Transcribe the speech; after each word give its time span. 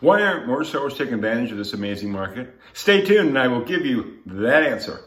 Why 0.00 0.22
aren't 0.22 0.46
more 0.46 0.64
sellers 0.64 0.96
taking 0.96 1.12
advantage 1.12 1.52
of 1.52 1.58
this 1.58 1.74
amazing 1.74 2.10
market? 2.10 2.58
Stay 2.72 3.04
tuned 3.04 3.28
and 3.28 3.38
I 3.38 3.48
will 3.48 3.60
give 3.60 3.84
you 3.84 4.20
that 4.24 4.62
answer. 4.62 5.00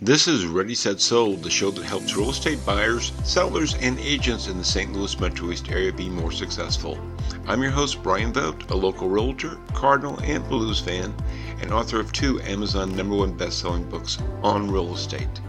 This 0.00 0.26
is 0.26 0.44
Ready 0.44 0.74
Set 0.74 1.00
Sold, 1.00 1.44
the 1.44 1.50
show 1.50 1.70
that 1.70 1.84
helps 1.84 2.16
real 2.16 2.30
estate 2.30 2.58
buyers, 2.66 3.12
sellers, 3.22 3.76
and 3.76 4.00
agents 4.00 4.48
in 4.48 4.58
the 4.58 4.64
St. 4.64 4.92
Louis 4.92 5.20
Metro 5.20 5.52
East 5.52 5.70
area 5.70 5.92
be 5.92 6.08
more 6.08 6.32
successful. 6.32 6.98
I'm 7.46 7.62
your 7.62 7.70
host, 7.70 8.02
Brian 8.02 8.32
Vogt, 8.32 8.68
a 8.72 8.74
local 8.74 9.08
realtor, 9.08 9.56
Cardinal, 9.72 10.18
and 10.24 10.48
Blues 10.48 10.80
fan, 10.80 11.14
and 11.60 11.72
author 11.72 12.00
of 12.00 12.12
two 12.12 12.40
Amazon 12.40 12.96
number 12.96 13.14
one 13.14 13.36
best 13.36 13.60
selling 13.60 13.88
books 13.88 14.18
on 14.42 14.68
real 14.68 14.92
estate. 14.92 15.40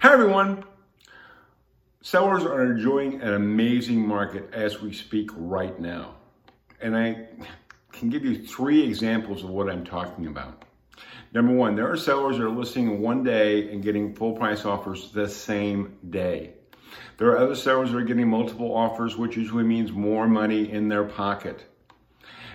Hi, 0.00 0.12
everyone. 0.12 0.64
Sellers 2.02 2.42
are 2.42 2.64
enjoying 2.72 3.22
an 3.22 3.34
amazing 3.34 4.04
market 4.04 4.52
as 4.52 4.82
we 4.82 4.92
speak 4.92 5.30
right 5.36 5.78
now. 5.78 6.16
And 6.80 6.96
I 6.96 7.28
can 7.92 8.10
give 8.10 8.24
you 8.24 8.46
three 8.46 8.82
examples 8.82 9.42
of 9.42 9.50
what 9.50 9.70
I'm 9.70 9.84
talking 9.84 10.26
about. 10.26 10.64
Number 11.32 11.52
one, 11.52 11.74
there 11.74 11.90
are 11.90 11.96
sellers 11.96 12.38
that 12.38 12.44
are 12.44 12.50
listing 12.50 13.00
one 13.00 13.22
day 13.22 13.70
and 13.70 13.82
getting 13.82 14.14
full 14.14 14.32
price 14.32 14.64
offers 14.64 15.10
the 15.12 15.28
same 15.28 15.96
day. 16.10 16.52
There 17.18 17.28
are 17.28 17.38
other 17.38 17.54
sellers 17.54 17.90
that 17.90 17.98
are 17.98 18.04
getting 18.04 18.28
multiple 18.28 18.74
offers, 18.74 19.16
which 19.16 19.36
usually 19.36 19.64
means 19.64 19.92
more 19.92 20.28
money 20.28 20.70
in 20.70 20.88
their 20.88 21.04
pocket. 21.04 21.64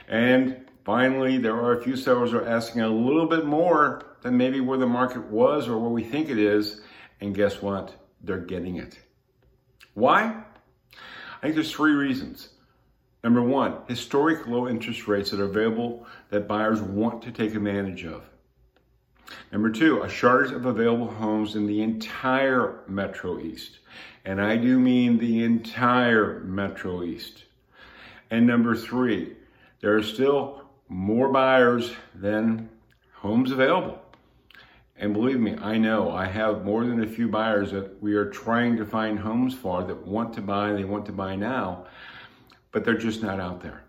And 0.08 0.66
finally, 0.86 1.38
there 1.38 1.56
are 1.56 1.80
a 1.80 1.84
few 1.84 1.96
sellers 1.96 2.32
that 2.32 2.44
are 2.44 2.48
asking 2.48 2.82
a 2.82 2.88
little 2.90 3.28
bit 3.28 3.46
more 3.46 4.18
than 4.22 4.38
maybe 4.38 4.60
where 4.60 4.78
the 4.78 4.88
market 4.88 5.26
was 5.28 5.68
or 5.68 5.78
where 5.80 5.90
we 5.90 6.04
think 6.04 6.30
it 6.30 6.38
is. 6.38 6.82
And 7.22 7.36
guess 7.36 7.62
what? 7.62 7.96
They're 8.24 8.38
getting 8.38 8.78
it. 8.78 9.00
Why? 9.94 10.44
I 10.94 11.42
think 11.42 11.56
there's 11.56 11.72
three 11.72 11.94
reasons. 11.94 12.50
Number 13.24 13.42
one, 13.42 13.78
historic 13.88 14.48
low 14.48 14.68
interest 14.68 15.08
rates 15.08 15.30
that 15.32 15.40
are 15.40 15.46
available 15.46 16.08
that 16.30 16.48
buyers 16.48 16.82
want 16.82 17.22
to 17.24 17.32
take 17.32 17.54
advantage 17.54 18.04
of. 18.04 18.24
Number 19.52 19.70
two, 19.70 20.02
a 20.02 20.10
shortage 20.10 20.52
of 20.52 20.66
available 20.66 21.08
homes 21.08 21.56
in 21.56 21.68
the 21.68 21.82
entire 21.82 22.84
Metro 22.88 23.40
East. 23.40 23.80
And 24.26 24.42
I 24.42 24.58
do 24.58 24.80
mean 24.80 25.18
the 25.18 25.44
entire 25.44 26.40
Metro 26.42 27.04
East. 27.04 27.44
And 28.30 28.48
number 28.48 28.76
three, 28.76 29.36
there 29.82 29.96
are 29.96 30.04
still 30.04 30.64
more 30.90 31.30
buyers 31.30 31.94
than 32.16 32.70
homes 33.14 33.52
available. 33.52 34.02
And 34.98 35.14
believe 35.14 35.40
me, 35.40 35.56
I 35.56 35.78
know 35.78 36.12
I 36.12 36.26
have 36.26 36.64
more 36.64 36.86
than 36.86 37.04
a 37.04 37.08
few 37.08 37.28
buyers 37.28 37.72
that 37.72 38.02
we 38.02 38.14
are 38.14 38.30
trying 38.30 38.78
to 38.78 38.86
find 38.86 39.18
homes 39.18 39.54
for 39.56 39.84
that 39.84 40.06
want 40.06 40.34
to 40.36 40.42
buy, 40.42 40.74
they 40.74 40.84
want 40.84 41.06
to 41.08 41.12
buy 41.12 41.36
now, 41.36 41.86
but 42.72 42.86
they're 42.86 42.98
just 42.98 43.22
not 43.22 43.40
out 43.40 43.62
there. 43.62 43.84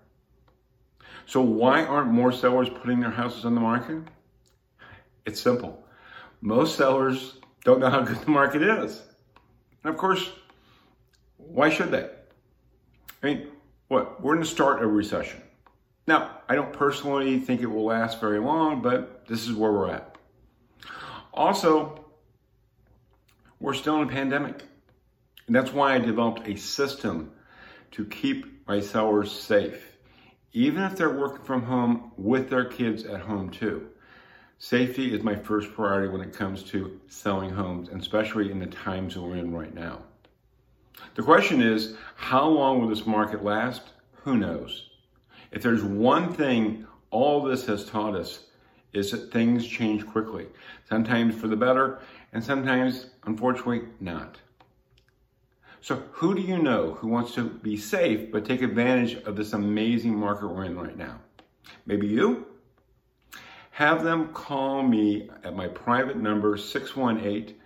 So, 1.27 1.41
why 1.41 1.85
aren't 1.85 2.11
more 2.11 2.33
sellers 2.33 2.69
putting 2.69 3.01
their 3.01 3.11
houses 3.11 3.45
on 3.45 3.55
the 3.55 3.61
market? 3.61 4.03
It's 5.25 5.41
simple. 5.41 5.85
Most 6.41 6.77
sellers 6.77 7.39
don't 7.65 7.81
know 7.81 7.91
how 7.91 8.03
good 8.03 8.19
the 8.19 8.31
market 8.31 8.63
is. 8.63 9.03
And 9.85 9.93
of 9.93 9.99
course, 9.99 10.31
why 11.37 11.71
should 11.71 11.91
they? 11.91 12.11
I 13.23 13.27
mean, 13.27 13.49
what? 13.89 14.21
We're 14.23 14.35
in 14.35 14.41
the 14.41 14.47
start 14.47 14.83
a 14.83 14.87
recession. 14.87 15.41
Now, 16.07 16.41
I 16.49 16.57
don't 16.57 16.73
personally 16.73 17.39
think 17.39 17.61
it 17.61 17.67
will 17.67 17.85
last 17.85 18.21
very 18.21 18.41
long, 18.41 18.83
but 18.83 19.27
this 19.29 19.47
is 19.47 19.55
where 19.55 19.71
we're 19.71 19.91
at. 19.91 20.17
Also, 21.33 22.05
we're 23.61 23.75
still 23.75 24.03
in 24.03 24.09
a 24.09 24.11
pandemic. 24.11 24.65
And 25.47 25.55
that's 25.55 25.73
why 25.73 25.95
I 25.95 25.99
developed 25.99 26.49
a 26.49 26.57
system 26.57 27.33
to 27.93 28.05
keep 28.07 28.67
my 28.67 28.81
sellers 28.81 29.31
safe, 29.31 29.97
even 30.53 30.83
if 30.83 30.97
they're 30.97 31.19
working 31.19 31.45
from 31.45 31.63
home 31.63 32.13
with 32.17 32.51
their 32.51 32.65
kids 32.65 33.05
at 33.05 33.21
home 33.21 33.51
too. 33.51 33.89
Safety 34.59 35.15
is 35.15 35.23
my 35.23 35.35
first 35.35 35.73
priority 35.75 36.09
when 36.09 36.21
it 36.21 36.33
comes 36.33 36.63
to 36.65 37.01
selling 37.09 37.51
homes, 37.51 37.89
especially 37.89 38.51
in 38.51 38.59
the 38.59 38.67
times 38.67 39.17
we're 39.17 39.37
in 39.37 39.53
right 39.53 39.75
now. 39.75 40.03
The 41.15 41.23
question 41.23 41.61
is, 41.61 41.97
how 42.15 42.47
long 42.47 42.81
will 42.81 42.89
this 42.89 43.07
market 43.07 43.43
last? 43.43 43.83
Who 44.23 44.37
knows? 44.37 44.91
If 45.51 45.63
there's 45.63 45.83
one 45.83 46.33
thing 46.33 46.87
all 47.11 47.43
this 47.43 47.67
has 47.67 47.85
taught 47.85 48.15
us 48.15 48.47
is 48.93 49.11
that 49.11 49.33
things 49.33 49.67
change 49.67 50.07
quickly, 50.07 50.47
sometimes 50.89 51.35
for 51.35 51.49
the 51.49 51.57
better, 51.57 52.01
and 52.33 52.43
sometimes, 52.43 53.07
unfortunately, 53.25 53.83
not. 54.01 54.39
So, 55.83 56.03
who 56.13 56.35
do 56.35 56.41
you 56.41 56.59
know 56.59 56.95
who 56.95 57.09
wants 57.09 57.35
to 57.35 57.45
be 57.45 57.77
safe 57.77 58.33
but 58.33 58.47
take 58.47 58.63
advantage 58.63 59.15
of 59.25 59.37
this 59.37 59.53
amazing 59.53 60.17
market 60.17 60.49
we're 60.49 60.65
in 60.65 60.79
right 60.79 60.97
now? 60.97 61.21
Maybe 61.85 62.07
you? 62.07 62.47
have 63.73 64.05
them 64.05 64.29
call 64.35 64.83
me 64.83 65.31
at 65.45 65.57
my 65.57 65.67
private 65.67 66.17
number 66.17 66.57
618 66.59 67.57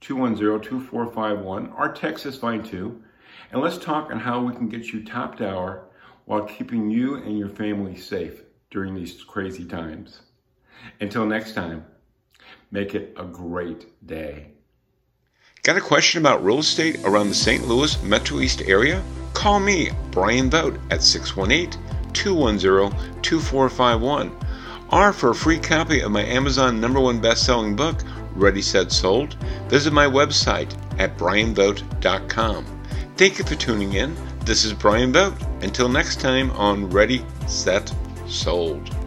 210 0.00 0.60
2451. 0.62 1.68
Our 1.72 1.92
text 1.92 2.24
is 2.24 2.36
fine 2.36 2.62
too. 2.62 3.02
And 3.52 3.60
let's 3.60 3.76
talk 3.76 4.10
on 4.10 4.18
how 4.18 4.42
we 4.42 4.54
can 4.54 4.68
get 4.68 4.86
you 4.86 5.04
top 5.04 5.36
dollar 5.36 5.84
while 6.24 6.44
keeping 6.44 6.90
you 6.90 7.16
and 7.16 7.38
your 7.38 7.50
family 7.50 7.94
safe 7.94 8.42
during 8.70 8.94
these 8.94 9.22
crazy 9.22 9.64
times. 9.64 10.22
Until 11.00 11.26
next 11.26 11.54
time, 11.54 11.84
make 12.70 12.94
it 12.94 13.12
a 13.18 13.24
great 13.24 14.06
day. 14.06 14.52
Got 15.62 15.76
a 15.76 15.80
question 15.80 16.20
about 16.22 16.42
real 16.42 16.60
estate 16.60 17.00
around 17.04 17.28
the 17.28 17.34
St. 17.34 17.68
Louis 17.68 18.02
Metro 18.02 18.40
East 18.40 18.62
area? 18.62 19.02
Call 19.34 19.60
me, 19.60 19.90
Brian 20.10 20.48
Vogt, 20.50 20.78
at 20.90 21.02
618 21.02 21.78
210 22.12 23.22
2451 23.22 24.36
or 24.92 25.12
for 25.12 25.30
a 25.30 25.34
free 25.34 25.58
copy 25.58 26.00
of 26.00 26.10
my 26.10 26.24
Amazon 26.24 26.80
number 26.80 27.00
one 27.00 27.20
best-selling 27.20 27.76
book, 27.76 28.02
Ready 28.34 28.62
Set 28.62 28.90
Sold, 28.90 29.34
visit 29.68 29.92
my 29.92 30.06
website 30.06 30.74
at 30.98 31.16
brianvogt.com. 31.16 32.64
Thank 33.16 33.38
you 33.38 33.44
for 33.44 33.54
tuning 33.54 33.92
in. 33.94 34.16
This 34.44 34.64
is 34.64 34.72
Brian 34.72 35.12
Vogt. 35.12 35.40
Until 35.62 35.88
next 35.88 36.20
time 36.20 36.50
on 36.52 36.88
Ready, 36.90 37.24
Set, 37.46 37.92
Sold. 38.26 38.99